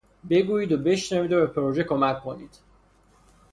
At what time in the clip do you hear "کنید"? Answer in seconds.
2.23-2.59